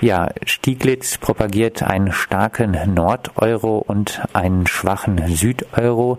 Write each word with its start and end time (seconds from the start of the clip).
Ja, 0.00 0.28
Stieglitz 0.46 1.18
propagiert 1.18 1.82
einen 1.82 2.12
starken 2.12 2.76
Nordeuro 2.94 3.84
und 3.84 4.22
einen 4.32 4.68
schwachen 4.68 5.18
Südeuro. 5.26 6.18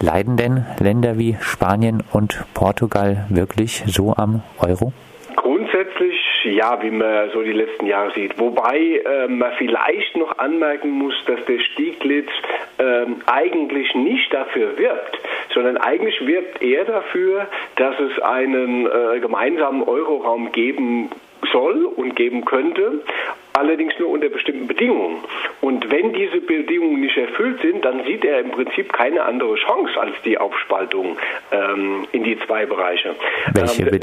Leiden 0.00 0.36
denn 0.36 0.64
Länder 0.78 1.18
wie 1.18 1.36
Spanien 1.40 2.04
und 2.12 2.44
Portugal 2.54 3.26
wirklich 3.28 3.82
so 3.86 4.14
am 4.14 4.44
Euro? 4.60 4.92
Grundsätzlich 5.34 6.14
ja, 6.44 6.80
wie 6.82 6.90
man 6.90 7.30
so 7.30 7.42
die 7.42 7.52
letzten 7.52 7.86
Jahre 7.86 8.12
sieht. 8.12 8.38
Wobei 8.38 8.78
äh, 8.78 9.26
man 9.26 9.52
vielleicht 9.58 10.16
noch 10.16 10.38
anmerken 10.38 10.90
muss, 10.90 11.14
dass 11.26 11.44
der 11.46 11.58
Stieglitz 11.58 12.30
äh, 12.78 13.06
eigentlich 13.26 13.94
nicht 13.94 14.32
dafür 14.32 14.78
wirbt, 14.78 15.18
sondern 15.52 15.76
eigentlich 15.78 16.24
wirbt 16.24 16.62
er 16.62 16.84
dafür, 16.84 17.48
dass 17.76 17.98
es 17.98 18.22
einen 18.22 18.86
äh, 18.86 19.20
gemeinsamen 19.20 19.82
Euroraum 19.82 20.52
geben 20.52 21.10
soll 21.52 21.84
und 21.84 22.16
geben 22.16 22.44
könnte, 22.44 23.02
allerdings 23.52 23.94
nur 23.98 24.10
unter 24.10 24.28
bestimmten 24.28 24.66
Bedingungen. 24.66 25.18
Und 25.60 25.90
wenn 25.90 26.12
diese 26.12 26.40
Bedingungen 26.40 27.00
nicht 27.00 27.16
erfüllt 27.16 27.60
sind, 27.62 27.84
dann 27.84 28.04
sieht 28.04 28.24
er 28.24 28.40
im 28.40 28.50
Prinzip 28.50 28.92
keine 28.92 29.22
andere 29.24 29.54
Chance 29.56 30.00
als 30.00 30.14
die 30.24 30.38
Aufspaltung 30.38 31.16
ähm, 31.50 32.06
in 32.12 32.24
die 32.24 32.38
zwei 32.46 32.66
Bereiche. 32.66 33.14
Welche, 33.54 33.88
ähm, 33.88 34.00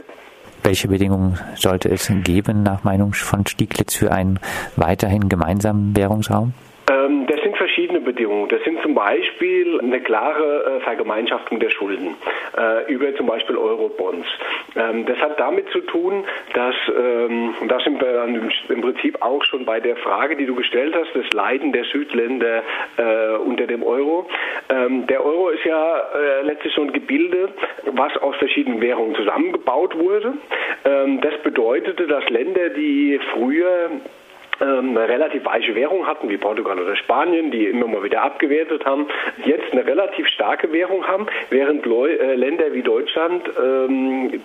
welche 0.63 0.87
Bedingungen 0.87 1.39
sollte 1.55 1.89
es 1.89 2.11
geben, 2.23 2.63
nach 2.63 2.83
Meinung 2.83 3.13
von 3.13 3.45
Stieglitz, 3.45 3.95
für 3.95 4.11
einen 4.11 4.39
weiterhin 4.75 5.29
gemeinsamen 5.29 5.95
Währungsraum? 5.95 6.53
Das 7.83 7.89
verschiedene 7.89 8.13
Bedingungen. 8.13 8.47
Das 8.47 8.63
sind 8.63 8.81
zum 8.81 8.95
Beispiel 8.95 9.77
eine 9.81 9.99
klare 9.99 10.77
äh, 10.77 10.79
Vergemeinschaftung 10.83 11.59
der 11.59 11.69
Schulden 11.69 12.15
äh, 12.57 12.89
über 12.89 13.13
zum 13.15 13.25
Beispiel 13.25 13.57
Eurobonds. 13.57 14.25
Ähm, 14.77 15.05
das 15.05 15.17
hat 15.17 15.37
damit 15.37 15.67
zu 15.69 15.81
tun, 15.81 16.23
dass, 16.53 16.75
ähm, 16.97 17.53
und 17.59 17.69
da 17.69 17.81
sind 17.81 17.99
wir 17.99 18.13
dann 18.13 18.49
im 18.69 18.81
Prinzip 18.81 19.21
auch 19.21 19.43
schon 19.43 19.65
bei 19.65 19.81
der 19.81 19.97
Frage, 19.97 20.37
die 20.37 20.45
du 20.45 20.55
gestellt 20.55 20.95
hast, 20.95 21.09
das 21.13 21.29
Leiden 21.33 21.73
der 21.73 21.83
Südländer 21.83 22.63
äh, 22.95 23.35
unter 23.45 23.67
dem 23.67 23.83
Euro. 23.83 24.29
Ähm, 24.69 25.05
der 25.07 25.25
Euro 25.25 25.49
ist 25.49 25.65
ja 25.65 26.03
letztlich 26.43 26.73
so 26.75 26.83
ein 26.83 26.93
Gebilde, 26.93 27.49
was 27.85 28.15
aus 28.17 28.35
verschiedenen 28.37 28.79
Währungen 28.81 29.15
zusammengebaut 29.15 29.97
wurde. 29.97 30.33
Das 30.83 31.33
bedeutete, 31.43 32.07
dass 32.07 32.29
Länder, 32.29 32.69
die 32.69 33.19
früher 33.33 33.89
ähm, 34.63 34.97
eine 34.97 35.07
relativ 35.07 35.45
weiche 35.45 35.75
Währung 35.75 36.07
hatten, 36.07 36.29
wie 36.29 36.37
Portugal 36.37 36.79
oder 36.79 36.95
Spanien, 36.95 37.51
die 37.51 37.65
immer 37.65 37.87
mal 37.87 38.03
wieder 38.03 38.21
abgewertet 38.21 38.85
haben, 38.85 39.07
jetzt 39.45 39.71
eine 39.71 39.85
relativ 39.85 40.27
starke 40.27 40.71
Währung 40.71 41.05
haben, 41.05 41.27
während 41.49 41.85
äh, 41.85 42.35
Länder 42.35 42.73
wie 42.73 42.81
Deutschland 42.81 43.43
ähm, 43.61 44.41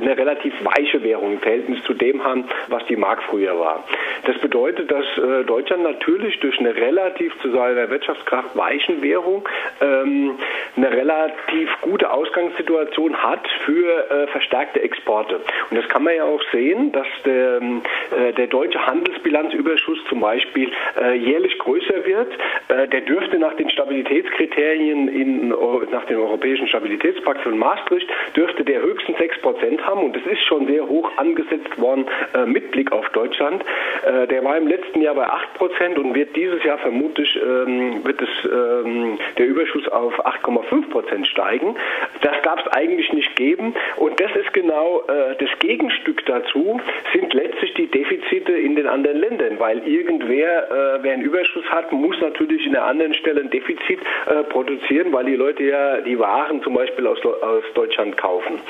eine 0.00 0.16
relativ 0.16 0.52
weiche 0.64 1.02
Währung 1.02 1.34
im 1.34 1.40
Verhältnis 1.40 1.82
zu 1.84 1.94
dem 1.94 2.22
haben, 2.24 2.44
was 2.68 2.84
die 2.86 2.96
Mark 2.96 3.22
früher 3.24 3.58
war. 3.58 3.84
Das 4.24 4.38
bedeutet, 4.38 4.90
dass 4.90 5.04
äh, 5.18 5.44
Deutschland 5.44 5.82
natürlich 5.82 6.38
durch 6.40 6.58
eine 6.58 6.74
relativ 6.74 7.32
zu 7.40 7.50
seiner 7.50 7.90
Wirtschaftskraft 7.90 8.56
weichen 8.56 9.02
Währung 9.02 9.48
ähm, 9.80 10.38
eine 10.76 10.90
relativ 10.90 11.70
gute 11.82 12.10
Ausgangssituation 12.10 13.16
hat 13.16 13.46
für 13.64 14.10
äh, 14.10 14.26
verstärkte 14.28 14.82
Exporte. 14.82 15.40
Und 15.70 15.76
das 15.76 15.88
kann 15.88 16.04
man 16.04 16.14
ja 16.14 16.24
auch 16.24 16.42
sehen, 16.52 16.92
dass 16.92 17.06
der, 17.24 17.60
äh, 17.60 18.32
der 18.32 18.46
deutsche 18.46 18.84
Handelsbilanzüberschuss 18.86 19.98
zum 20.08 20.20
Beispiel 20.20 20.70
äh, 21.00 21.14
jährlich 21.14 21.58
größer 21.58 22.04
wird. 22.04 22.32
Äh, 22.68 22.88
der 22.88 23.02
dürfte 23.02 23.38
nach 23.38 23.54
den 23.54 23.70
Stabilitätskriterien 23.70 25.08
in, 25.08 25.48
nach 25.90 26.04
dem 26.06 26.18
Europäischen 26.18 26.68
Stabilitätspakt 26.68 27.42
von 27.42 27.58
Maastricht 27.58 28.08
dürfte 28.36 28.64
der 28.64 28.80
höchstens 28.80 29.18
6 29.18 29.40
Prozent 29.40 29.83
haben 29.86 30.02
und 30.02 30.16
das 30.16 30.24
ist 30.26 30.42
schon 30.44 30.66
sehr 30.66 30.86
hoch 30.86 31.10
angesetzt 31.16 31.78
worden 31.78 32.06
äh, 32.34 32.46
mit 32.46 32.70
Blick 32.70 32.92
auf 32.92 33.08
Deutschland. 33.10 33.64
Äh, 34.06 34.26
der 34.26 34.44
war 34.44 34.56
im 34.56 34.66
letzten 34.66 35.00
Jahr 35.00 35.14
bei 35.14 35.26
8 35.26 35.54
Prozent 35.54 35.98
und 35.98 36.14
wird 36.14 36.34
dieses 36.36 36.62
Jahr 36.64 36.78
vermutlich 36.78 37.36
ähm, 37.36 38.04
wird 38.04 38.20
es 38.20 38.28
ähm, 38.44 39.18
der 39.38 39.46
Überschuss 39.46 39.88
auf 39.88 40.14
8,5 40.24 40.90
Prozent 40.90 41.26
steigen. 41.26 41.76
Das 42.22 42.34
darf 42.42 42.60
es 42.64 42.72
eigentlich 42.72 43.12
nicht 43.12 43.36
geben 43.36 43.74
und 43.96 44.18
das 44.20 44.34
ist 44.36 44.52
genau 44.52 45.02
äh, 45.08 45.36
das 45.38 45.50
Gegenstück 45.58 46.24
dazu 46.26 46.80
sind 47.12 47.34
letztlich 47.34 47.74
die 47.74 47.86
Defizite 47.86 48.52
in 48.52 48.76
den 48.76 48.86
anderen 48.86 49.18
Ländern, 49.18 49.58
weil 49.58 49.86
irgendwer, 49.86 50.70
äh, 50.70 51.02
wer 51.02 51.12
einen 51.12 51.22
Überschuss 51.22 51.64
hat, 51.66 51.92
muss 51.92 52.20
natürlich 52.20 52.66
in 52.66 52.72
der 52.72 52.84
anderen 52.84 53.14
Stelle 53.14 53.40
ein 53.40 53.50
Defizit 53.50 54.00
äh, 54.26 54.42
produzieren, 54.44 55.12
weil 55.12 55.24
die 55.24 55.36
Leute 55.36 55.64
ja 55.64 56.00
die 56.00 56.18
Waren 56.18 56.62
zum 56.62 56.74
Beispiel 56.74 57.06
aus, 57.06 57.18
aus 57.24 57.64
Deutschland 57.74 58.16
kaufen. 58.16 58.60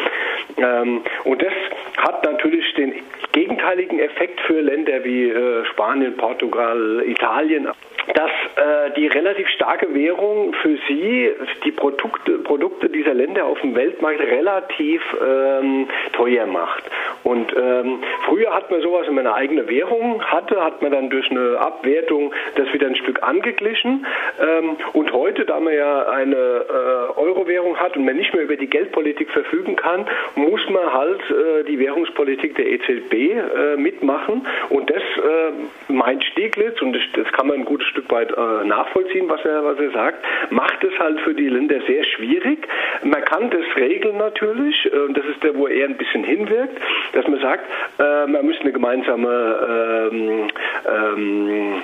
Ähm, 0.56 0.93
und 1.24 1.42
das 1.42 1.52
hat 1.96 2.24
natürlich 2.24 2.72
den 2.74 2.94
gegenteiligen 3.32 3.98
Effekt 3.98 4.40
für 4.42 4.60
Länder 4.60 5.04
wie 5.04 5.28
äh, 5.30 5.64
Spanien, 5.66 6.16
Portugal, 6.16 7.02
Italien 7.06 7.68
dass 8.12 8.30
äh, 8.56 8.90
die 8.96 9.06
relativ 9.06 9.48
starke 9.48 9.94
Währung 9.94 10.52
für 10.54 10.76
sie 10.88 11.30
die 11.64 11.70
Produkte, 11.70 12.38
Produkte 12.38 12.90
dieser 12.90 13.14
Länder 13.14 13.46
auf 13.46 13.60
dem 13.62 13.74
Weltmarkt 13.74 14.20
relativ 14.20 15.02
ähm, 15.24 15.88
teuer 16.12 16.46
macht. 16.46 16.84
Und 17.22 17.54
ähm, 17.56 18.02
früher 18.26 18.54
hat 18.54 18.70
man 18.70 18.82
sowas, 18.82 19.06
wenn 19.06 19.14
man 19.14 19.26
eine 19.26 19.36
eigene 19.36 19.68
Währung 19.68 20.22
hatte, 20.22 20.62
hat 20.62 20.82
man 20.82 20.92
dann 20.92 21.08
durch 21.08 21.30
eine 21.30 21.58
Abwertung 21.58 22.34
das 22.56 22.70
wieder 22.72 22.86
ein 22.88 22.96
Stück 22.96 23.22
angeglichen. 23.22 24.04
Ähm, 24.40 24.76
und 24.92 25.12
heute, 25.12 25.46
da 25.46 25.58
man 25.58 25.72
ja 25.72 26.06
eine 26.06 26.36
äh, 26.36 27.18
Euro-Währung 27.18 27.78
hat 27.78 27.96
und 27.96 28.04
man 28.04 28.16
nicht 28.16 28.34
mehr 28.34 28.42
über 28.42 28.56
die 28.56 28.68
Geldpolitik 28.68 29.30
verfügen 29.30 29.76
kann, 29.76 30.06
muss 30.34 30.68
man 30.68 30.83
halt 30.92 31.20
äh, 31.30 31.64
die 31.64 31.78
Währungspolitik 31.78 32.56
der 32.56 32.66
EZB 32.66 33.12
äh, 33.12 33.76
mitmachen. 33.76 34.46
Und 34.70 34.90
das 34.90 35.02
äh, 35.02 35.92
meint 35.92 36.24
Stieglitz, 36.24 36.80
und 36.82 36.92
das, 36.92 37.02
das 37.14 37.32
kann 37.32 37.48
man 37.48 37.60
ein 37.60 37.64
gutes 37.64 37.86
Stück 37.88 38.10
weit 38.10 38.30
äh, 38.32 38.66
nachvollziehen, 38.66 39.28
was 39.28 39.44
er, 39.44 39.64
was 39.64 39.78
er 39.78 39.90
sagt, 39.90 40.24
macht 40.50 40.82
es 40.84 40.98
halt 40.98 41.20
für 41.20 41.34
die 41.34 41.48
Länder 41.48 41.80
sehr 41.86 42.04
schwierig. 42.04 42.66
Man 43.02 43.24
kann 43.24 43.50
das 43.50 43.64
regeln 43.76 44.18
natürlich, 44.18 44.90
äh, 44.92 44.98
und 44.98 45.16
das 45.16 45.24
ist 45.26 45.42
der, 45.42 45.56
wo 45.56 45.66
er 45.66 45.86
ein 45.86 45.96
bisschen 45.96 46.24
hinwirkt 46.24 46.80
dass 47.12 47.26
man 47.28 47.40
sagt, 47.40 47.64
äh, 47.98 48.26
man 48.26 48.44
müsste 48.44 48.62
eine 48.62 48.72
gemeinsame, 48.72 50.10
ähm, 50.12 50.48
ähm, 50.86 51.82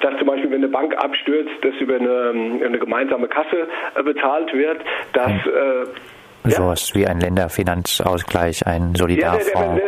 dass 0.00 0.18
zum 0.18 0.26
Beispiel, 0.26 0.50
wenn 0.50 0.58
eine 0.58 0.68
Bank 0.68 0.96
abstürzt, 0.96 1.52
dass 1.62 1.74
über 1.76 1.96
eine, 1.96 2.60
eine 2.64 2.78
gemeinsame 2.78 3.28
Kasse 3.28 3.68
bezahlt 4.04 4.52
wird, 4.52 4.80
dass 5.12 5.32
äh, 6.48 6.56
sowas 6.56 6.88
ja. 6.90 6.94
wie 6.94 7.06
ein 7.06 7.20
Länderfinanzausgleich, 7.20 8.66
ein 8.66 8.94
Solidarfonds. 8.94 9.54
Ja, 9.54 9.62
der, 9.62 9.74
der, 9.74 9.87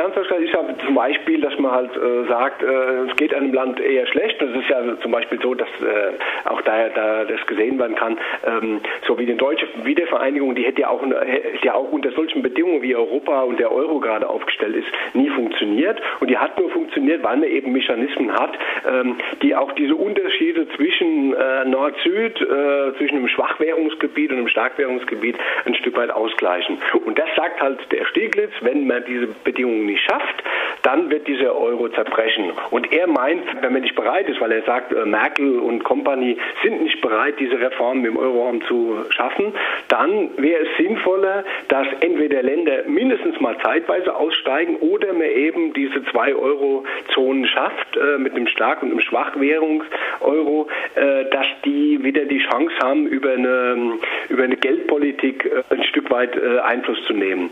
Finanzausgleich 0.00 0.44
ist 0.44 0.54
ja 0.54 0.64
zum 0.86 0.94
Beispiel, 0.94 1.42
dass 1.42 1.58
man 1.58 1.72
halt 1.72 1.94
äh, 1.94 2.26
sagt, 2.26 2.62
äh, 2.62 3.10
es 3.10 3.16
geht 3.16 3.34
einem 3.34 3.52
Land 3.52 3.80
eher 3.80 4.06
schlecht. 4.06 4.40
Das 4.40 4.48
ist 4.48 4.68
ja 4.70 4.80
zum 5.02 5.12
Beispiel 5.12 5.38
so, 5.42 5.52
dass 5.52 5.68
äh, 5.82 6.48
auch 6.48 6.62
da, 6.62 6.88
da 6.88 7.24
das 7.24 7.46
gesehen 7.46 7.78
werden 7.78 7.96
kann, 7.96 8.18
ähm, 8.46 8.80
so 9.06 9.18
wie 9.18 9.26
die 9.26 9.36
deutsche 9.36 9.66
Wiedervereinigung, 9.84 10.54
die 10.54 10.62
hätte 10.62 10.80
ja 10.80 10.88
auch, 10.88 11.02
hätte 11.02 11.66
ja 11.66 11.74
auch 11.74 11.92
unter 11.92 12.12
solchen 12.12 12.40
Bedingungen 12.40 12.80
wie 12.80 12.96
Europa 12.96 13.42
und 13.42 13.60
der 13.60 13.70
Euro 13.70 14.00
gerade 14.00 14.26
aufgestellt 14.26 14.76
ist, 14.76 14.88
nie 15.12 15.28
funktioniert. 15.28 16.00
Und 16.20 16.30
die 16.30 16.38
hat 16.38 16.58
nur 16.58 16.70
funktioniert, 16.70 17.22
weil 17.22 17.36
man 17.36 17.48
eben 17.50 17.72
Mechanismen 17.72 18.32
hat, 18.32 18.52
ähm, 18.90 19.16
die 19.42 19.54
auch 19.54 19.72
diese 19.72 19.96
Unterschiede 19.96 20.66
zwischen 20.76 21.34
äh, 21.34 21.66
Nord-Süd, 21.66 22.40
äh, 22.40 22.96
zwischen 22.96 23.18
einem 23.18 23.28
Schwachwährungsgebiet 23.28 24.30
und 24.30 24.38
einem 24.38 24.48
Starkwährungsgebiet 24.48 25.36
ein 25.66 25.74
Stück 25.74 25.98
weit 25.98 26.10
ausgleichen. 26.10 26.78
Und 27.04 27.18
das 27.18 27.28
sagt 27.36 27.60
halt 27.60 27.80
der 27.92 28.06
Stieglitz, 28.06 28.52
wenn 28.62 28.86
man 28.86 29.04
diese 29.06 29.28
Bedingungen 29.44 29.89
nicht 29.90 30.04
schafft, 30.04 30.42
dann 30.82 31.10
wird 31.10 31.26
dieser 31.26 31.56
Euro 31.56 31.88
zerbrechen. 31.88 32.52
Und 32.70 32.92
er 32.92 33.06
meint, 33.06 33.44
wenn 33.60 33.72
man 33.72 33.82
nicht 33.82 33.94
bereit 33.94 34.28
ist, 34.28 34.40
weil 34.40 34.52
er 34.52 34.62
sagt, 34.62 34.92
äh, 34.92 35.04
Merkel 35.04 35.58
und 35.58 35.84
Company 35.84 36.38
sind 36.62 36.82
nicht 36.82 37.00
bereit, 37.00 37.34
diese 37.38 37.60
Reformen 37.60 38.04
im 38.04 38.16
Euroraum 38.16 38.62
zu 38.62 39.04
schaffen, 39.10 39.52
dann 39.88 40.30
wäre 40.36 40.62
es 40.62 40.76
sinnvoller, 40.76 41.44
dass 41.68 41.86
entweder 42.00 42.42
Länder 42.42 42.84
mindestens 42.86 43.40
mal 43.40 43.56
zeitweise 43.62 44.14
aussteigen 44.14 44.76
oder 44.76 45.12
man 45.12 45.22
eben 45.22 45.72
diese 45.72 46.04
zwei 46.06 46.34
Euro-Zonen 46.34 47.46
schafft 47.46 47.96
äh, 47.96 48.18
mit 48.18 48.34
einem 48.34 48.46
starken 48.46 48.86
und 48.86 48.92
einem 48.92 49.00
Schwachwährungs-Euro, 49.00 50.68
äh, 50.94 51.24
dass 51.30 51.46
die 51.64 52.02
wieder 52.02 52.24
die 52.24 52.38
Chance 52.38 52.74
haben, 52.82 53.06
über 53.06 53.32
eine, 53.32 53.98
über 54.28 54.44
eine 54.44 54.56
Geldpolitik 54.56 55.50
ein 55.70 55.84
Stück 55.84 56.10
weit 56.10 56.30
Einfluss 56.62 57.02
zu 57.06 57.12
nehmen. 57.12 57.50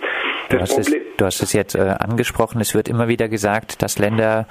Du 0.51 0.59
hast, 0.59 0.79
es, 0.79 0.91
du 1.19 1.25
hast, 1.27 1.43
es, 1.43 1.53
jetzt 1.53 1.75
äh, 1.75 1.81
angesprochen, 1.81 2.63
es 2.63 2.75
wird 2.75 2.89
immer 2.89 3.07
wieder 3.07 3.29
gesagt, 3.29 3.83
dass 3.83 3.99
Länder 3.99 4.47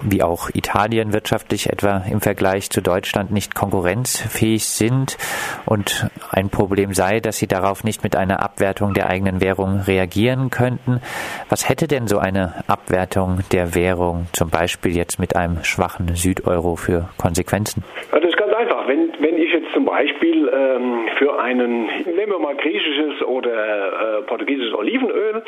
wie 0.00 0.22
auch 0.22 0.48
Italien 0.54 1.12
wirtschaftlich 1.12 1.68
etwa 1.68 1.98
im 2.10 2.22
Vergleich 2.22 2.70
zu 2.70 2.80
Deutschland 2.80 3.30
nicht 3.30 3.54
konkurrenzfähig 3.54 4.64
sind 4.64 5.18
und 5.66 6.08
ein 6.30 6.48
Problem 6.48 6.94
sei, 6.94 7.20
dass 7.20 7.36
sie 7.36 7.46
darauf 7.46 7.84
nicht 7.84 8.04
mit 8.04 8.16
einer 8.16 8.42
Abwertung 8.42 8.94
der 8.94 9.10
eigenen 9.10 9.42
Währung 9.42 9.80
reagieren 9.80 10.48
könnten. 10.48 11.02
Was 11.50 11.68
hätte 11.68 11.88
denn 11.88 12.06
so 12.06 12.18
eine 12.18 12.64
Abwertung 12.66 13.40
der 13.52 13.74
Währung, 13.74 14.28
zum 14.32 14.48
Beispiel 14.48 14.96
jetzt 14.96 15.18
mit 15.18 15.36
einem 15.36 15.62
schwachen 15.62 16.14
Südeuro, 16.16 16.76
für 16.76 17.10
Konsequenzen? 17.18 17.84
Ja, 18.12 18.18
das 18.18 18.30
ist 18.30 18.38
ganz 18.38 18.52
einfach. 18.54 18.88
Wenn, 18.88 19.12
wenn 19.20 19.36
ich 19.36 19.52
zum 19.74 19.84
Beispiel 19.84 20.48
ähm, 20.48 21.08
für 21.18 21.38
einen, 21.38 21.86
nehmen 22.06 22.32
wir 22.32 22.38
mal 22.38 22.54
griechisches 22.54 23.22
oder 23.22 24.20
äh, 24.20 24.22
portugiesisches 24.22 24.72
Olivenöl, 24.74 25.42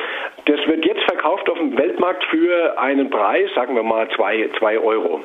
das 0.45 0.67
wird 0.67 0.85
jetzt 0.85 1.03
verkauft 1.05 1.49
auf 1.49 1.59
dem 1.59 1.79
Weltmarkt 1.79 2.25
für 2.25 2.79
einen 2.79 3.09
Preis, 3.09 3.49
sagen 3.55 3.75
wir 3.75 3.83
mal 3.83 4.09
zwei, 4.11 4.51
zwei 4.59 4.79
Euro. 4.79 5.21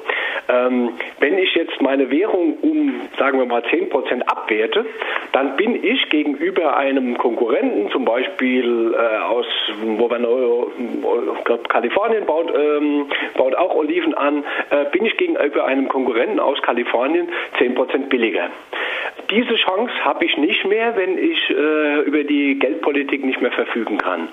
Ähm, 0.48 0.94
wenn 1.19 1.38
ich 1.38 1.53
jetzt 1.56 1.81
meine 1.81 2.09
Währung 2.12 2.57
um, 2.62 3.01
sagen 3.18 3.39
wir 3.39 3.45
mal, 3.45 3.63
10 3.69 3.89
Prozent 3.89 4.27
abwerte, 4.30 4.86
dann 5.31 5.56
bin 5.56 5.83
ich 5.83 6.09
gegenüber 6.09 6.77
einem 6.77 7.18
Konkurrenten, 7.18 7.89
zum 7.92 8.06
Beispiel 8.06 8.94
äh, 8.94 9.18
aus, 9.24 9.45
wir 9.81 10.69
glaub, 11.44 11.69
Kalifornien 11.69 12.25
baut, 12.25 12.51
ähm, 12.56 13.07
baut 13.36 13.56
auch 13.56 13.75
Oliven 13.75 14.13
an, 14.13 14.44
äh, 14.69 14.86
bin 14.92 15.06
ich 15.06 15.18
gegenüber 15.18 15.65
einem 15.65 15.88
Konkurrenten 15.88 16.39
aus 16.39 16.62
Kalifornien 16.62 17.30
10 17.57 17.75
Prozent 17.75 18.09
billiger. 18.09 18.50
Diese 19.31 19.56
Chance 19.56 19.94
habe 20.04 20.25
ich 20.25 20.36
nicht 20.38 20.66
mehr, 20.66 20.95
wenn 20.98 21.18
ich 21.18 21.50
äh, 21.50 22.01
über 22.01 22.24
die 22.24 22.60
Geldpolitik 22.60 23.24
nicht 23.24 23.42
mehr 23.42 23.51
verfügen 23.51 23.98
kann. 23.98 24.28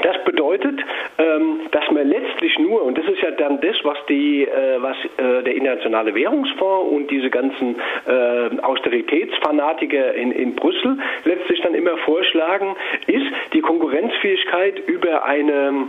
Das 0.00 0.24
bedeutet, 0.24 0.80
ähm, 1.18 1.60
dass 1.70 1.90
man 1.90 2.08
letztlich 2.08 2.58
nur, 2.58 2.82
und 2.82 2.96
das 2.96 3.06
ist 3.06 3.20
ja 3.20 3.30
dann 3.32 3.60
das, 3.60 3.76
was, 3.82 3.98
die, 4.08 4.44
äh, 4.44 4.80
was 4.80 4.96
äh, 5.18 5.42
der 5.42 5.54
Internationale 5.54 6.14
Währungsfonds 6.14 6.90
und 6.90 7.10
diese 7.10 7.28
ganzen 7.28 7.76
äh, 8.06 8.60
Austeritätsfanatiker 8.62 10.14
in, 10.14 10.32
in 10.32 10.54
Brüssel 10.54 10.98
letztlich 11.24 11.60
dann 11.60 11.74
immer 11.74 11.96
vorschlagen, 11.98 12.74
ist 13.06 13.26
die 13.52 13.60
Konkurrenzfähigkeit 13.60 14.78
über 14.86 15.24
eine 15.24 15.86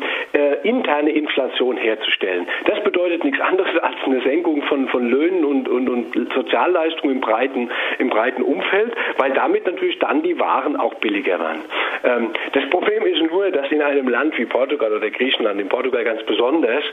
interne 0.63 1.11
Inflation 1.11 1.77
herzustellen. 1.77 2.47
Das 2.65 2.83
bedeutet 2.83 3.23
nichts 3.23 3.39
anderes 3.39 3.77
als 3.79 3.95
eine 4.05 4.21
Senkung 4.21 4.61
von, 4.63 4.87
von 4.87 5.09
Löhnen 5.09 5.45
und, 5.45 5.69
und, 5.69 5.89
und 5.89 6.33
Sozialleistungen 6.33 7.15
im 7.15 7.21
breiten, 7.21 7.69
im 7.99 8.09
breiten 8.09 8.41
Umfeld, 8.41 8.93
weil 9.17 9.31
damit 9.33 9.65
natürlich 9.65 9.99
dann 9.99 10.23
die 10.23 10.39
Waren 10.39 10.75
auch 10.75 10.93
billiger 10.95 11.39
werden. 11.39 11.61
Ähm, 12.03 12.31
das 12.53 12.67
Problem 12.69 13.05
ist 13.05 13.21
nur, 13.21 13.51
dass 13.51 13.71
in 13.71 13.81
einem 13.93 14.09
Land 14.09 14.37
wie 14.37 14.45
Portugal 14.45 14.91
oder 14.93 15.09
Griechenland, 15.09 15.59
in 15.59 15.69
Portugal 15.69 16.03
ganz 16.03 16.23
besonders, 16.23 16.83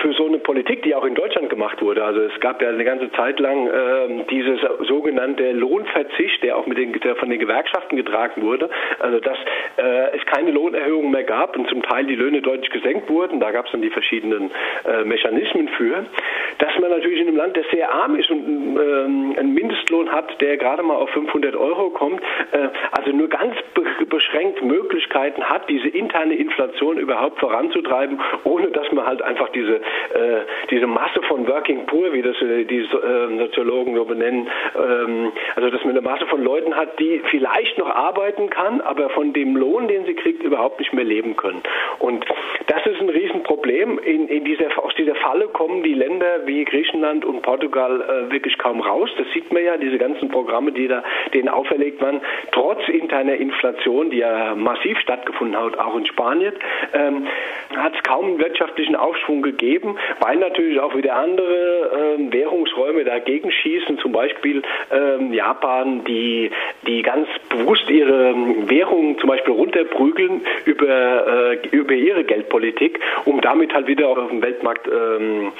für 0.00 0.12
so 0.12 0.26
eine 0.26 0.38
Politik, 0.38 0.82
die 0.82 0.94
auch 0.94 1.04
in 1.04 1.14
Deutschland 1.14 1.50
gemacht 1.50 1.80
wurde, 1.82 2.04
also 2.04 2.20
es 2.20 2.40
gab 2.40 2.62
ja 2.62 2.68
eine 2.68 2.84
ganze 2.84 3.10
Zeit 3.12 3.40
lang 3.40 3.66
äh, 3.66 4.24
dieses 4.30 4.60
sogenannte 4.86 5.52
Lohnverzicht, 5.52 6.42
der 6.42 6.56
auch 6.56 6.66
mit 6.66 6.78
den, 6.78 6.92
der 6.92 7.16
von 7.16 7.30
den 7.30 7.38
Gewerkschaften 7.38 7.96
getragen 7.96 8.42
wurde, 8.42 8.70
also 8.98 9.20
dass 9.20 9.38
äh, 9.76 10.16
es 10.16 10.24
keine 10.26 10.50
Lohnerhöhungen 10.50 11.10
mehr 11.10 11.24
gab 11.24 11.56
und 11.56 11.68
zum 11.68 11.82
Teil 11.82 12.06
die 12.06 12.14
Löhne 12.14 12.42
deutlich 12.42 12.70
gesenkt 12.70 13.08
wurden, 13.08 13.40
da 13.40 13.50
gab 13.50 13.66
es 13.66 13.72
dann 13.72 13.82
die 13.82 13.90
verschiedenen 13.90 14.50
äh, 14.86 15.04
Mechanismen 15.04 15.68
für, 15.68 16.06
dass 16.58 16.78
man 16.80 16.90
natürlich 16.90 17.20
in 17.20 17.28
einem 17.28 17.36
Land, 17.36 17.56
das 17.56 17.66
sehr 17.72 17.92
arm 17.92 18.16
ist 18.16 18.30
und 18.30 18.44
ähm, 18.46 19.34
einen 19.38 19.54
Mindestlohn 19.54 20.10
hat, 20.10 20.40
der 20.40 20.56
gerade 20.56 20.82
mal 20.82 20.96
auf 20.96 21.10
500 21.10 21.56
Euro 21.56 21.90
kommt, 21.90 22.22
äh, 22.52 22.68
also 22.92 23.10
nur 23.10 23.28
ganz 23.28 23.54
beschränkt 24.08 24.62
Möglichkeiten 24.62 25.42
hat, 25.44 25.68
diese 25.84 25.96
interne 25.96 26.34
Inflation 26.34 26.98
überhaupt 26.98 27.38
voranzutreiben, 27.38 28.18
ohne 28.44 28.68
dass 28.68 28.90
man 28.92 29.06
halt 29.06 29.22
einfach 29.22 29.48
diese, 29.50 29.76
äh, 29.76 29.80
diese 30.70 30.86
Masse 30.86 31.22
von 31.28 31.46
Working 31.46 31.86
Poor, 31.86 32.12
wie 32.12 32.22
das 32.22 32.40
äh, 32.42 32.64
die 32.64 32.80
äh, 32.80 33.38
Soziologen 33.38 33.94
so 33.94 34.04
benennen, 34.04 34.48
ähm, 34.76 35.32
also 35.56 35.70
dass 35.70 35.82
man 35.84 35.90
eine 35.90 36.00
Masse 36.00 36.26
von 36.26 36.42
Leuten 36.42 36.74
hat, 36.74 36.98
die 36.98 37.20
vielleicht 37.30 37.78
noch 37.78 37.90
arbeiten 37.90 38.50
kann, 38.50 38.80
aber 38.80 39.10
von 39.10 39.32
dem 39.32 39.56
Lohn, 39.56 39.88
den 39.88 40.04
sie 40.06 40.14
kriegt, 40.14 40.42
überhaupt 40.42 40.78
nicht 40.78 40.92
mehr 40.92 41.04
leben 41.04 41.36
können. 41.36 41.62
Und 41.98 42.24
das 42.66 42.84
ist 42.86 43.00
ein 43.00 43.08
Riesenproblem. 43.08 43.98
In, 43.98 44.28
in 44.28 44.44
dieser, 44.44 44.82
aus 44.82 44.94
dieser 44.94 45.14
Falle 45.16 45.48
kommen 45.48 45.82
die 45.82 45.94
Länder 45.94 46.46
wie 46.46 46.64
Griechenland 46.64 47.24
und 47.24 47.42
Portugal 47.42 48.00
äh, 48.00 48.32
wirklich 48.32 48.58
kaum 48.58 48.80
raus. 48.80 49.10
Das 49.18 49.26
sieht 49.32 49.52
man 49.52 49.64
ja, 49.64 49.76
diese 49.76 49.98
ganzen 49.98 50.28
Programme, 50.28 50.72
die 50.72 50.88
da 50.88 51.02
denen 51.32 51.48
auferlegt 51.48 52.00
werden, 52.00 52.20
trotz 52.52 52.88
interner 52.88 53.34
Inflation, 53.34 54.10
die 54.10 54.18
ja 54.18 54.54
massiv 54.54 54.98
stattgefunden 54.98 55.60
hat, 55.60 55.73
auch 55.78 55.96
in 55.96 56.06
Spanien, 56.06 56.54
ähm, 56.92 57.26
hat 57.76 57.94
es 57.94 58.02
kaum 58.02 58.26
einen 58.26 58.38
wirtschaftlichen 58.38 58.96
Aufschwung 58.96 59.42
gegeben, 59.42 59.96
weil 60.20 60.36
natürlich 60.36 60.80
auch 60.80 60.94
wieder 60.94 61.16
andere 61.16 62.16
ähm, 62.18 62.32
Währungsräume 62.32 63.04
dagegen 63.04 63.50
schießen, 63.50 63.98
zum 63.98 64.12
Beispiel 64.12 64.62
ähm, 64.90 65.32
Japan, 65.32 66.04
die, 66.04 66.50
die 66.86 67.02
ganz 67.02 67.28
bewusst 67.48 67.88
ihre 67.90 68.34
Währung 68.68 69.18
zum 69.18 69.28
Beispiel 69.28 69.54
runterprügeln 69.54 70.42
über, 70.64 71.52
äh, 71.52 71.68
über 71.68 71.94
ihre 71.94 72.24
Geldpolitik, 72.24 73.00
um 73.24 73.40
damit 73.40 73.74
halt 73.74 73.86
wieder 73.86 74.08
auf 74.08 74.28
dem 74.28 74.42
Weltmarkt 74.42 74.88
ähm, 74.88 75.52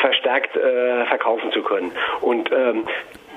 verstärkt 0.00 0.56
äh, 0.56 1.04
verkaufen 1.06 1.52
zu 1.52 1.62
können. 1.62 1.92
Und 2.20 2.50
ähm, 2.52 2.84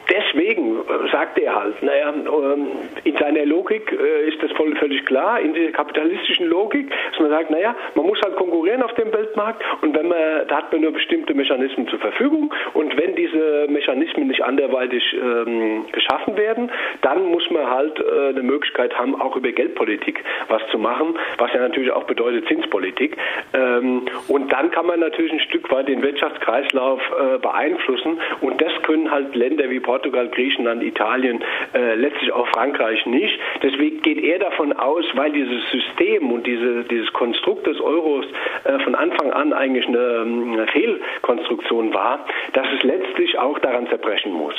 deswegen 0.09 0.77
sagt 1.11 1.39
er 1.39 1.55
halt, 1.55 1.81
naja, 1.81 2.13
ähm, 2.13 2.67
in 3.03 3.17
seiner 3.17 3.45
Logik 3.45 3.91
äh, 3.91 4.29
ist 4.29 4.41
das 4.41 4.51
voll, 4.51 4.75
völlig 4.75 5.05
klar, 5.05 5.39
in 5.39 5.53
der 5.53 5.71
kapitalistischen 5.71 6.47
Logik, 6.47 6.91
dass 7.11 7.19
man 7.19 7.29
sagt, 7.29 7.49
naja, 7.49 7.75
man 7.95 8.05
muss 8.05 8.19
halt 8.21 8.35
konkurrieren 8.35 8.83
auf 8.83 8.93
dem 8.95 9.13
Weltmarkt 9.13 9.63
und 9.81 9.95
wenn 9.95 10.07
man, 10.07 10.47
da 10.47 10.57
hat 10.57 10.71
man 10.71 10.81
nur 10.81 10.91
bestimmte 10.91 11.33
Mechanismen 11.33 11.87
zur 11.87 11.99
Verfügung 11.99 12.53
und 12.73 12.97
wenn 12.97 13.15
diese 13.15 13.67
Mechanismen 13.69 14.27
nicht 14.27 14.43
anderweitig 14.43 15.03
ähm, 15.13 15.85
geschaffen 15.91 16.37
werden, 16.37 16.71
dann 17.01 17.25
muss 17.25 17.49
man 17.49 17.69
halt 17.69 17.99
äh, 17.99 18.29
eine 18.29 18.43
Möglichkeit 18.43 18.97
haben, 18.97 19.19
auch 19.19 19.35
über 19.35 19.51
Geldpolitik 19.51 20.23
was 20.47 20.61
zu 20.71 20.77
machen, 20.77 21.17
was 21.37 21.51
ja 21.53 21.59
natürlich 21.59 21.91
auch 21.91 22.03
bedeutet 22.03 22.47
Zinspolitik. 22.47 23.17
Ähm, 23.53 24.03
und 24.27 24.51
dann 24.51 24.71
kann 24.71 24.85
man 24.85 24.99
natürlich 24.99 25.31
ein 25.31 25.39
Stück 25.39 25.71
weit 25.71 25.87
den 25.87 26.01
Wirtschaftskreislauf 26.01 27.01
äh, 27.01 27.37
beeinflussen 27.39 28.19
und 28.41 28.61
das 28.61 28.71
können 28.83 29.09
halt 29.09 29.35
Länder 29.35 29.69
wie 29.69 29.79
Portugal 29.79 29.92
Portugal, 29.93 30.27
Griechenland, 30.29 30.81
Italien, 30.81 31.43
äh, 31.75 31.93
letztlich 31.93 32.31
auch 32.31 32.47
Frankreich 32.47 33.05
nicht. 33.05 33.37
Deswegen 33.61 34.01
geht 34.01 34.17
er 34.17 34.39
davon 34.39 34.73
aus, 34.73 35.05
weil 35.13 35.31
dieses 35.31 35.61
System 35.69 36.31
und 36.31 36.47
diese, 36.47 36.83
dieses 36.85 37.13
Konstrukt 37.13 37.67
des 37.67 37.79
Euros 37.79 38.25
äh, 38.63 38.79
von 38.79 38.95
Anfang 38.95 39.31
an 39.31 39.53
eigentlich 39.53 39.85
eine, 39.87 40.25
eine 40.25 40.65
Fehlkonstruktion 40.65 41.93
war, 41.93 42.25
dass 42.53 42.65
es 42.75 42.81
letztlich 42.81 43.37
auch 43.37 43.59
daran 43.59 43.85
zerbrechen 43.87 44.33
muss. 44.33 44.55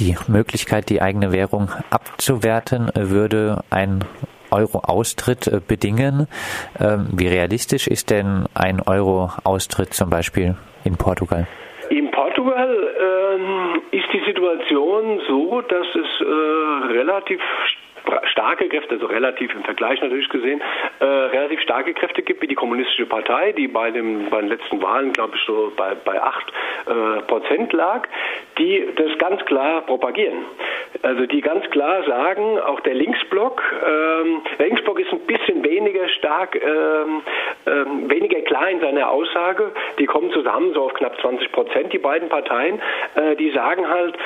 Die 0.00 0.16
Möglichkeit, 0.26 0.90
die 0.90 1.00
eigene 1.00 1.30
Währung 1.30 1.70
abzuwerten, 1.90 2.90
würde 2.96 3.62
ein 3.70 4.04
Euro-Austritt 4.50 5.46
äh, 5.46 5.60
bedingen. 5.64 6.26
Ähm, 6.80 7.06
wie 7.12 7.28
realistisch 7.28 7.86
ist 7.86 8.10
denn 8.10 8.46
ein 8.54 8.80
Euro-Austritt 8.80 9.94
zum 9.94 10.10
Beispiel 10.10 10.56
in 10.82 10.96
Portugal? 10.96 11.46
Ähm, 11.46 11.61
Situation 14.42 15.20
so, 15.28 15.60
dass 15.60 15.86
es 15.94 16.20
äh, 16.20 16.92
relativ 16.92 17.40
starke 18.24 18.68
Kräfte, 18.68 18.94
also 18.94 19.06
relativ 19.06 19.54
im 19.54 19.62
Vergleich 19.62 20.00
natürlich 20.00 20.28
gesehen, 20.28 20.60
äh, 20.98 21.04
relativ 21.04 21.60
starke 21.60 21.94
Kräfte 21.94 22.22
gibt, 22.22 22.42
wie 22.42 22.48
die 22.48 22.56
Kommunistische 22.56 23.06
Partei, 23.06 23.52
die 23.52 23.68
bei, 23.68 23.90
dem, 23.90 24.28
bei 24.30 24.40
den 24.40 24.48
letzten 24.48 24.82
Wahlen, 24.82 25.12
glaube 25.12 25.36
ich, 25.36 25.42
so 25.44 25.72
bei, 25.76 25.94
bei 25.94 26.20
8 26.20 26.52
äh, 26.86 27.22
Prozent 27.22 27.72
lag, 27.72 28.08
die 28.58 28.84
das 28.96 29.16
ganz 29.18 29.44
klar 29.44 29.82
propagieren. 29.82 30.44
Also 31.00 31.26
die 31.26 31.40
ganz 31.40 31.68
klar 31.70 32.04
sagen, 32.04 32.58
auch 32.60 32.80
der 32.80 32.94
Linksblock, 32.94 33.62
ähm, 33.84 34.42
der 34.58 34.66
Linksblock 34.66 35.00
ist 35.00 35.12
ein 35.12 35.20
bisschen 35.20 35.64
weniger 35.64 36.08
stark, 36.10 36.54
ähm, 36.54 37.22
ähm, 37.66 38.10
weniger 38.10 38.40
klar 38.42 38.68
in 38.68 38.80
seiner 38.80 39.10
Aussage. 39.10 39.72
Die 39.98 40.06
kommen 40.06 40.30
zusammen 40.32 40.74
so 40.74 40.84
auf 40.84 40.94
knapp 40.94 41.18
20 41.20 41.50
Prozent, 41.50 41.92
die 41.92 41.98
beiden 41.98 42.28
Parteien. 42.28 42.80
Äh, 43.14 43.36
die 43.36 43.50
sagen 43.50 43.88
halt, 43.88 44.16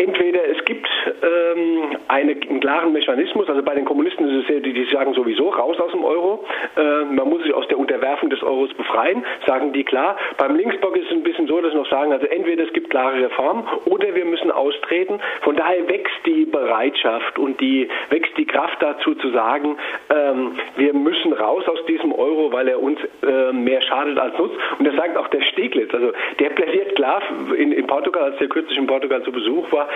Entweder 0.00 0.40
es 0.48 0.64
gibt 0.64 0.88
ähm, 1.22 1.96
eine, 2.08 2.32
einen 2.32 2.60
klaren 2.60 2.94
Mechanismus, 2.94 3.46
also 3.50 3.62
bei 3.62 3.74
den 3.74 3.84
Kommunisten 3.84 4.26
ist 4.28 4.44
es 4.44 4.54
ja, 4.54 4.60
die, 4.60 4.72
die 4.72 4.84
sagen 4.86 5.12
sowieso 5.12 5.50
raus 5.50 5.78
aus 5.78 5.92
dem 5.92 6.02
Euro, 6.04 6.42
äh, 6.78 7.04
man 7.04 7.28
muss 7.28 7.42
sich 7.42 7.52
aus 7.52 7.68
der 7.68 7.78
Unterwerfung 7.78 8.30
des 8.30 8.42
Euros 8.42 8.72
befreien, 8.72 9.22
sagen 9.46 9.74
die 9.74 9.84
klar. 9.84 10.16
Beim 10.38 10.56
Linksblock 10.56 10.96
ist 10.96 11.04
es 11.04 11.12
ein 11.12 11.22
bisschen 11.22 11.46
so, 11.48 11.60
dass 11.60 11.72
sie 11.72 11.76
noch 11.76 11.90
sagen, 11.90 12.12
also 12.12 12.24
entweder 12.24 12.64
es 12.64 12.72
gibt 12.72 12.88
klare 12.88 13.20
Reformen 13.20 13.64
oder 13.84 14.14
wir 14.14 14.24
müssen 14.24 14.50
austreten. 14.50 15.20
Von 15.42 15.56
daher 15.56 15.86
wächst 15.86 16.24
die 16.24 16.46
Bereitschaft 16.46 17.38
und 17.38 17.60
die 17.60 17.86
wächst 18.08 18.32
die 18.38 18.46
Kraft 18.46 18.78
dazu 18.80 19.14
zu 19.16 19.28
sagen, 19.32 19.76
ähm, 20.08 20.52
wir 20.76 20.94
müssen 20.94 21.34
raus 21.34 21.68
aus 21.68 21.84
diesem 21.84 22.12
Euro, 22.12 22.50
weil 22.54 22.68
er 22.68 22.82
uns 22.82 22.98
äh, 23.22 23.52
mehr 23.52 23.82
schadet 23.82 24.18
als 24.18 24.38
nutzt. 24.38 24.56
Und 24.78 24.88
das 24.88 24.96
sagt 24.96 25.18
auch 25.18 25.28
der 25.28 25.42
Steglitz, 25.42 25.92
also 25.92 26.12
der 26.38 26.48
plädiert 26.48 26.96
klar 26.96 27.20
in, 27.54 27.72
in 27.72 27.86
Portugal, 27.86 28.30
als 28.30 28.38
der 28.38 28.48
kürzlich 28.48 28.78
in 28.78 28.86
Portugal 28.86 29.22
zu 29.24 29.30
Besuch 29.30 29.70
war, 29.72 29.89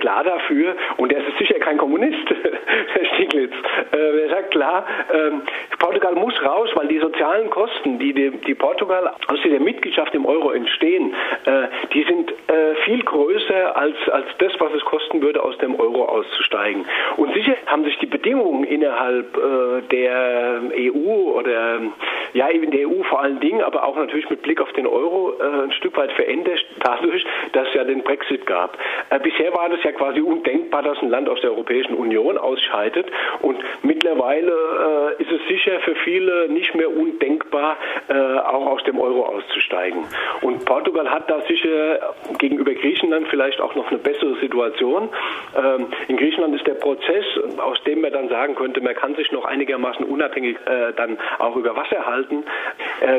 klar 0.00 0.24
dafür, 0.24 0.74
und 0.96 1.12
er 1.12 1.20
ist 1.20 1.38
sicher 1.38 1.58
kein 1.58 1.76
Kommunist, 1.76 2.26
Herr 2.92 3.04
Stieglitz, 3.14 3.52
äh, 3.92 4.22
er 4.22 4.28
sagt 4.30 4.50
klar, 4.50 4.86
äh, 5.12 5.30
Portugal 5.78 6.14
muss 6.14 6.34
raus, 6.44 6.70
weil 6.74 6.88
die 6.88 6.98
sozialen 6.98 7.50
Kosten, 7.50 7.98
die, 7.98 8.12
die, 8.12 8.30
die 8.30 8.54
Portugal 8.54 9.12
aus 9.28 9.38
der 9.42 9.60
Mitgliedschaft 9.60 10.14
im 10.14 10.26
Euro 10.26 10.50
entstehen, 10.50 11.14
äh, 11.44 11.68
die 11.92 12.02
sind 12.04 12.30
äh, 12.30 12.74
viel 12.84 13.02
größer 13.02 13.76
als, 13.76 13.96
als 14.10 14.26
das, 14.38 14.52
was 14.58 14.72
es 14.74 14.84
kosten 14.84 15.22
würde, 15.22 15.42
aus 15.42 15.56
dem 15.58 15.78
Euro 15.78 16.04
auszusteigen. 16.06 16.84
Und 17.16 17.32
sicher 17.34 17.54
haben 17.66 17.84
sich 17.84 17.98
die 17.98 18.06
Bedingungen 18.06 18.64
innerhalb 18.64 19.36
äh, 19.36 19.82
der 19.90 20.60
EU 20.74 21.32
oder 21.38 21.80
ja 22.32 22.50
eben 22.50 22.70
der 22.70 22.88
EU 22.88 23.02
vor 23.04 23.20
allen 23.20 23.40
Dingen, 23.40 23.62
aber 23.62 23.84
auch 23.84 23.96
natürlich 23.96 24.28
mit 24.30 24.42
Blick 24.42 24.60
auf 24.60 24.72
den 24.72 24.86
Euro 24.86 25.34
äh, 25.40 25.64
ein 25.64 25.72
Stück 25.90 25.96
weit 25.96 26.12
verändert 26.12 26.64
dadurch, 26.80 27.24
dass 27.52 27.68
es 27.68 27.74
ja 27.74 27.84
den 27.84 28.02
Brexit 28.02 28.46
gab. 28.46 28.78
Äh, 29.10 29.18
bisher 29.18 29.52
war 29.54 29.68
das 29.68 29.82
ja 29.82 29.92
quasi 29.92 30.20
undenkbar, 30.20 30.82
dass 30.82 30.98
ein 31.02 31.10
Land 31.10 31.28
aus 31.28 31.40
der 31.40 31.50
Europäischen 31.50 31.94
Union 31.94 32.38
ausscheidet. 32.38 33.06
Und 33.42 33.58
mittlerweile 33.82 35.16
äh, 35.18 35.22
ist 35.22 35.32
es 35.32 35.40
sicher 35.48 35.80
für 35.80 35.96
viele 35.96 36.48
nicht 36.48 36.74
mehr 36.74 36.90
undenkbar, 36.90 37.76
äh, 38.08 38.14
auch 38.14 38.66
aus 38.66 38.84
dem 38.84 39.00
Euro 39.00 39.24
auszusteigen. 39.24 40.04
Und 40.42 40.64
Portugal 40.64 41.10
hat 41.10 41.28
da 41.28 41.40
sicher 41.42 42.14
gegenüber 42.38 42.72
Griechenland 42.74 43.26
vielleicht 43.28 43.60
auch 43.60 43.74
noch 43.74 43.88
eine 43.88 43.98
bessere 43.98 44.36
Situation. 44.36 45.08
Ähm, 45.56 45.86
in 46.08 46.16
Griechenland 46.16 46.54
ist 46.54 46.66
der 46.66 46.74
Prozess, 46.74 47.24
aus 47.58 47.82
dem 47.84 48.00
man 48.02 48.12
dann 48.12 48.28
sagen 48.28 48.54
könnte, 48.54 48.80
man 48.80 48.94
kann 48.94 49.16
sich 49.16 49.32
noch 49.32 49.44
einigermaßen 49.44 50.04
unabhängig 50.04 50.56
dann 50.96 51.18
auch 51.38 51.56
über 51.56 51.74
Wasser 51.76 52.06
halten, 52.06 52.44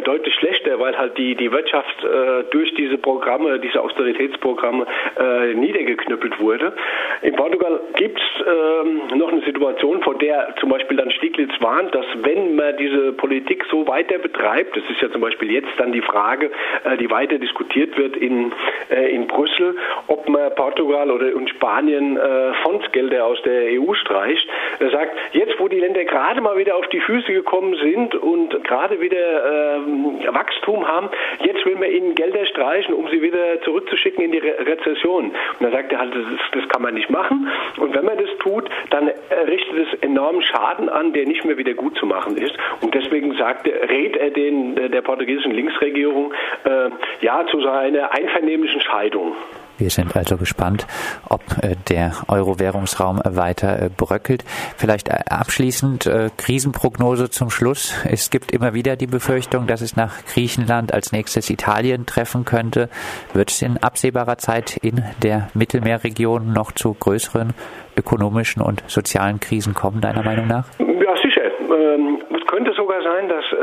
deutlich 0.03 0.33
schlechter, 0.35 0.79
weil 0.79 0.97
halt 0.97 1.17
die, 1.17 1.35
die 1.35 1.51
Wirtschaft 1.51 2.03
äh, 2.03 2.43
durch 2.71 2.75
diese 2.75 2.97
Programme, 2.97 3.59
diese 3.59 3.81
Austeritätsprogramme 3.81 4.85
äh, 5.19 5.53
niedergeknüppelt 5.53 6.39
wurde. 6.39 6.73
In 7.21 7.35
Portugal 7.35 7.79
gibt 7.95 8.19
es 8.19 8.45
ähm, 8.45 9.17
noch 9.17 9.31
eine 9.31 9.41
Situation, 9.41 10.01
vor 10.01 10.15
der 10.15 10.55
zum 10.59 10.69
Beispiel 10.69 10.97
dann 10.97 11.11
Stieglitz 11.11 11.51
warnt, 11.59 11.93
dass 11.93 12.05
wenn 12.23 12.55
man 12.55 12.77
diese 12.77 13.13
Politik 13.13 13.65
so 13.69 13.87
weiter 13.87 14.17
betreibt, 14.17 14.75
das 14.75 14.83
ist 14.89 15.01
ja 15.01 15.11
zum 15.11 15.21
Beispiel 15.21 15.51
jetzt 15.51 15.69
dann 15.77 15.91
die 15.91 16.01
Frage, 16.01 16.51
äh, 16.83 16.97
die 16.97 17.09
weiter 17.09 17.37
diskutiert 17.37 17.97
wird 17.97 18.15
in, 18.17 18.51
äh, 18.89 19.13
in 19.13 19.27
Brüssel, 19.27 19.75
ob 20.07 20.27
man 20.29 20.53
Portugal 20.55 21.11
oder 21.11 21.35
und 21.35 21.49
Spanien 21.49 22.17
äh, 22.17 22.53
Fondsgelder 22.63 23.25
aus 23.25 23.41
der 23.43 23.79
EU 23.79 23.93
streicht. 23.93 24.47
Er 24.79 24.89
sagt, 24.91 25.17
jetzt 25.33 25.59
wo 25.59 25.67
die 25.67 25.79
Länder 25.79 26.03
gerade 26.05 26.41
mal 26.41 26.57
wieder 26.57 26.75
auf 26.75 26.87
die 26.87 26.99
Füße 26.99 27.31
gekommen 27.31 27.75
sind 27.75 28.15
und 28.15 28.63
gerade 28.63 28.99
wieder 28.99 29.75
ähm, 29.77 30.19
Wachstum 30.31 30.87
haben, 30.87 31.09
jetzt 31.43 31.65
will 31.65 31.75
man 31.75 31.89
ihnen 31.89 32.15
Gelder 32.15 32.45
streichen, 32.51 32.93
um 32.93 33.07
sie 33.09 33.21
wieder 33.21 33.61
zurückzuschicken 33.61 34.23
in 34.23 34.31
die 34.31 34.37
Re 34.37 34.55
Rezession. 34.59 35.25
Und 35.25 35.35
da 35.59 35.71
sagt 35.71 35.91
er 35.91 35.99
halt, 35.99 36.13
das, 36.15 36.25
das 36.53 36.69
kann 36.69 36.81
man 36.81 36.93
nicht 36.93 37.09
machen. 37.09 37.47
Und 37.77 37.95
wenn 37.95 38.05
man 38.05 38.17
das 38.17 38.29
tut, 38.39 38.69
dann 38.89 39.09
richtet 39.47 39.87
es 39.87 39.99
enormen 40.01 40.41
Schaden 40.41 40.89
an, 40.89 41.13
der 41.13 41.25
nicht 41.25 41.45
mehr 41.45 41.57
wieder 41.57 41.73
gut 41.73 41.97
zu 41.97 42.05
machen 42.05 42.37
ist. 42.37 42.55
Und 42.81 42.93
deswegen 42.93 43.35
sagt 43.35 43.67
rät 43.67 44.15
er 44.17 44.31
den 44.31 44.75
der 44.75 45.01
portugiesischen 45.01 45.51
Linksregierung 45.51 46.33
äh, 46.63 46.89
ja 47.21 47.45
zu 47.47 47.61
seiner 47.61 48.13
einvernehmlichen 48.13 48.81
Scheidung. 48.81 49.35
Wir 49.81 49.89
sind 49.89 50.15
also 50.15 50.37
gespannt, 50.37 50.85
ob 51.27 51.41
äh, 51.63 51.75
der 51.89 52.13
Euro-Währungsraum 52.27 53.19
weiter 53.25 53.81
äh, 53.81 53.89
bröckelt. 53.89 54.45
Vielleicht 54.77 55.09
äh, 55.09 55.17
abschließend 55.27 56.09
Krisenprognose 56.37 57.31
zum 57.31 57.49
Schluss. 57.49 57.95
Es 58.05 58.29
gibt 58.29 58.51
immer 58.51 58.75
wieder 58.75 58.95
die 58.95 59.07
Befürchtung, 59.07 59.65
dass 59.65 59.81
es 59.81 59.95
nach 59.95 60.23
Griechenland 60.25 60.93
als 60.93 61.11
nächstes 61.11 61.49
Italien 61.49 62.05
treffen 62.05 62.45
könnte. 62.45 62.89
Wird 63.33 63.49
es 63.49 63.61
in 63.63 63.77
absehbarer 63.77 64.37
Zeit 64.37 64.77
in 64.77 65.03
der 65.23 65.49
Mittelmeerregion 65.55 66.53
noch 66.53 66.71
zu 66.73 66.93
größeren 66.93 67.53
ökonomischen 67.97 68.61
und 68.61 68.83
sozialen 68.87 69.39
Krisen 69.39 69.73
kommen, 69.73 69.99
deiner 69.99 70.23
Meinung 70.23 70.47
nach? 70.47 70.65
Ja, 70.77 71.15
sicher. 71.23 71.41
Könnte 72.51 72.73
sogar 72.73 73.01
sein, 73.01 73.29
dass 73.29 73.45
äh, 73.53 73.55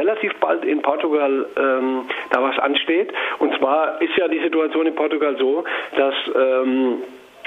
relativ 0.00 0.34
bald 0.40 0.64
in 0.64 0.80
Portugal 0.80 1.46
ähm, 1.58 2.06
da 2.30 2.42
was 2.42 2.58
ansteht. 2.58 3.12
Und 3.38 3.54
zwar 3.58 4.00
ist 4.00 4.16
ja 4.16 4.28
die 4.28 4.40
Situation 4.40 4.86
in 4.86 4.94
Portugal 4.94 5.36
so, 5.38 5.62
dass 5.94 6.14
ähm, 6.34 7.02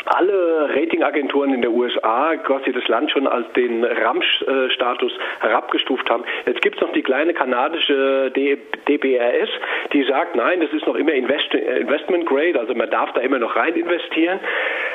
alle 0.06 0.70
Ratingagenturen 0.76 1.54
in 1.54 1.62
der 1.62 1.72
USA 1.72 2.36
quasi 2.38 2.72
das 2.72 2.88
Land 2.88 3.12
schon 3.12 3.26
als 3.28 3.52
den 3.54 3.84
Ramsch-Status 3.84 5.14
herabgestuft 5.40 6.10
haben. 6.10 6.24
Jetzt 6.46 6.62
gibt 6.62 6.76
es 6.76 6.82
noch 6.82 6.92
die 6.94 7.02
kleine 7.02 7.34
kanadische 7.34 8.32
DBRS, 8.32 9.50
die 9.94 10.04
sagt, 10.04 10.36
nein, 10.36 10.62
das 10.62 10.72
ist 10.74 10.86
noch 10.86 10.96
immer 10.96 11.14
Investment 11.14 12.26
Grade, 12.26 12.60
also 12.60 12.76
man 12.76 12.90
darf 12.90 13.14
da 13.14 13.22
immer 13.22 13.40
noch 13.40 13.56
rein 13.56 13.76
investieren. 13.76 14.40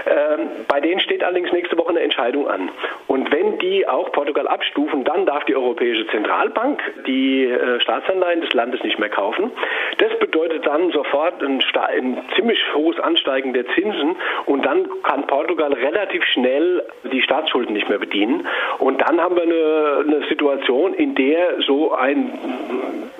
Ähm, 0.09 0.49
bei 0.69 0.81
denen 0.81 1.01
steht 1.01 1.23
allerdings 1.23 1.53
nächste 1.53 1.77
Woche 1.77 1.91
eine 1.91 2.01
Entscheidung 2.01 2.49
an. 2.49 2.71
Und 3.07 3.31
wenn 3.33 3.59
die 3.59 3.87
auch 3.87 4.11
Portugal 4.13 4.49
abstufen, 4.49 5.05
dann 5.05 5.27
darf 5.27 5.45
die 5.45 5.57
Europäische 5.57 6.07
Zentralbank 6.09 6.81
die 7.07 7.45
äh, 7.45 7.81
Staatsanleihen 7.81 8.41
des 8.41 8.53
Landes 8.55 8.83
nicht 8.83 8.99
mehr 8.99 9.09
kaufen. 9.09 9.51
Das 9.99 10.19
bedeutet 10.19 10.67
dann 10.67 10.91
sofort 10.93 11.43
ein, 11.43 11.63
ein 11.75 12.19
ziemlich 12.35 12.59
hohes 12.75 12.99
Ansteigen 13.01 13.53
der 13.53 13.67
Zinsen 13.75 14.17
und 14.47 14.65
dann 14.65 14.89
kann 15.03 15.27
Portugal 15.27 15.73
relativ 15.73 16.25
schnell 16.25 16.85
die 17.13 17.23
Staatsschulden 17.23 17.75
nicht 17.75 17.89
mehr 17.89 17.99
bedienen. 17.99 18.47
Und 18.79 19.01
dann 19.01 19.21
haben 19.21 19.37
wir 19.37 19.43
eine, 19.43 20.05
eine 20.07 20.27
Situation, 20.29 20.95
in 20.95 21.15
der 21.15 21.61
so 21.67 21.93
ein 21.93 22.33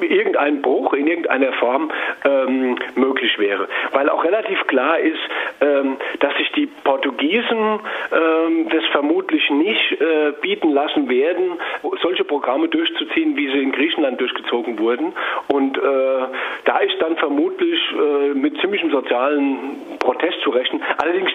irgendein 0.01 0.63
Bruch 0.63 0.95
in 0.95 1.07
irgendeiner 1.07 1.53
Form 1.55 1.91
ähm, 2.25 2.79
möglich 2.95 3.39
wäre. 3.39 3.69
Weil 3.93 4.09
auch 4.09 4.25
relativ 4.25 4.65
klar 4.67 4.99
ist, 4.99 5.19
die 5.61 5.68
Portugiesen 7.29 7.81
ähm, 8.13 8.69
das 8.71 8.85
vermutlich 8.93 9.49
nicht 9.51 10.01
äh, 10.01 10.33
bieten 10.41 10.71
lassen 10.71 11.09
werden, 11.09 11.59
solche 12.03 12.25
Programme 12.25 12.69
durchzuziehen, 12.69 13.37
wie 13.37 13.49
sie 13.49 13.63
in 13.63 13.73
Griechenland 13.73 14.21
durchgezogen 14.21 14.79
wurden. 14.79 15.13
Und 15.49 15.77
äh, 15.77 15.81
da 16.65 16.79
ist 16.79 16.97
dann 17.01 17.17
vermutlich 17.17 17.81
äh, 17.93 18.35
mit 18.35 18.59
ziemlichem 18.61 18.91
sozialen 18.91 19.59
Protest 19.99 20.41
zu 20.43 20.51
rechnen. 20.51 20.83
Allerdings 20.99 21.31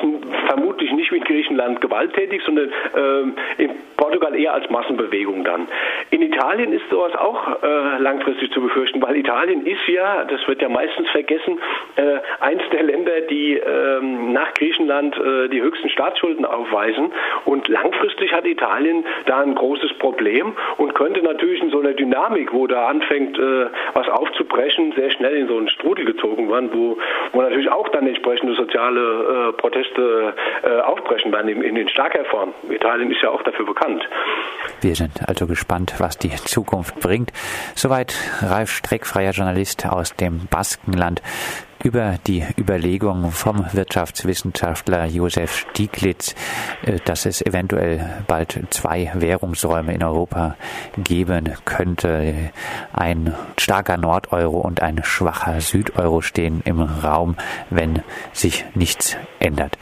vermutlich 0.48 0.92
nicht 0.92 1.12
in 1.12 1.24
Griechenland 1.24 1.82
gewalttätig, 1.82 2.42
sondern 2.46 2.70
äh, 2.70 3.64
in 3.64 3.72
Portugal 3.98 4.36
eher 4.36 4.54
als 4.54 4.70
Massenbewegung 4.70 5.44
dann. 5.44 5.68
In 6.10 6.22
Italien 6.22 6.74
ist 6.74 6.90
sowas 6.90 7.16
auch 7.16 7.64
äh, 7.64 7.98
langfristig 8.00 8.52
zu 8.52 8.62
befürchten, 8.62 9.02
weil 9.02 9.16
Italien 9.16 9.66
ist 9.66 9.88
ja, 9.88 10.26
das 10.26 10.46
wird 10.48 10.62
ja 10.62 10.70
meistens 10.70 11.10
vergessen, 11.10 11.60
äh, 11.96 12.18
eins 12.40 12.64
der 12.72 12.84
Länder, 12.84 13.22
die 13.30 13.54
ähm, 13.58 14.34
nach 14.34 14.54
Griechenland 14.54 15.16
die 15.52 15.60
höchsten 15.84 15.90
Staatsschulden 15.90 16.46
aufweisen. 16.46 17.12
Und 17.46 17.68
langfristig 17.68 18.34
hat 18.34 18.46
Italien 18.46 19.06
da 19.26 19.42
ein 19.42 19.56
großes 19.56 19.94
Problem 20.00 20.56
und 20.78 20.96
könnte 20.96 21.22
natürlich 21.22 21.62
in 21.62 21.70
so 21.70 21.80
einer 21.80 21.94
Dynamik, 21.94 22.54
wo 22.54 22.68
da 22.68 22.88
anfängt, 22.88 23.38
äh, 23.38 23.68
was 23.94 24.08
aufzubrechen, 24.10 24.94
sehr 24.96 25.12
schnell 25.12 25.36
in 25.36 25.48
so 25.48 25.58
einen 25.58 25.70
Strudel 25.70 26.06
gezogen 26.06 26.50
werden, 26.50 26.70
wo, 26.74 26.98
wo 27.32 27.42
natürlich 27.42 27.70
auch 27.70 27.90
dann 27.90 28.08
entsprechende 28.08 28.56
soziale 28.56 29.50
äh, 29.50 29.54
Proteste 29.54 30.34
äh, 30.64 30.80
aufbrechen 30.82 31.32
werden 31.32 31.50
in, 31.50 31.62
in 31.62 31.76
den 31.76 31.90
starker 31.90 32.26
Form. 32.26 32.54
Italien 32.70 33.12
ist 33.12 33.22
ja 33.22 33.30
auch 33.30 33.44
dafür 33.44 33.66
bekannt. 33.66 34.08
Wir 34.82 34.96
sind 34.96 35.28
also 35.28 35.48
gespannt, 35.48 35.96
was 36.00 36.18
die 36.18 36.30
Zukunft 36.30 37.00
bringt. 37.00 37.32
Soweit 37.76 38.14
Ralf 38.42 38.72
Streck, 38.72 39.06
freier 39.06 39.32
Journalist 39.32 39.86
aus 39.86 40.16
dem 40.16 40.48
Baskenland 40.50 41.22
über 41.84 42.18
die 42.26 42.44
Überlegung 42.58 43.32
vom 43.32 43.66
Wirtschaftswissenschaftler 43.74 45.06
Josef 45.06 45.66
Stieglitz, 45.70 46.34
äh, 46.84 47.00
dass 47.04 47.26
es 47.26 47.42
eventuell 47.42 48.24
bald 48.26 48.60
zwei 48.70 49.12
Währungsräume 49.14 49.94
in 49.94 50.04
Europa 50.04 50.56
geben 50.98 51.54
könnte. 51.66 52.52
Ein 52.94 53.36
starker 53.58 53.98
Nordeuro 53.98 54.62
und 54.62 54.82
ein 54.82 55.04
schwacher 55.04 55.60
Südeuro 55.62 56.22
stehen 56.22 56.62
im 56.66 56.82
Raum, 56.82 57.36
wenn 57.70 58.02
sich 58.32 58.66
nichts 58.74 59.18
ändert. 59.40 59.78